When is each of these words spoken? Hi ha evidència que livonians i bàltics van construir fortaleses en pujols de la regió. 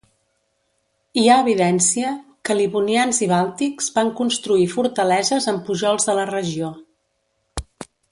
Hi 1.23 1.25
ha 1.27 1.35
evidència 1.43 2.13
que 2.49 2.55
livonians 2.59 3.19
i 3.25 3.27
bàltics 3.31 3.91
van 3.97 4.09
construir 4.21 4.65
fortaleses 4.75 5.47
en 5.53 5.61
pujols 5.69 6.09
de 6.11 6.17
la 6.21 6.25
regió. 6.35 6.71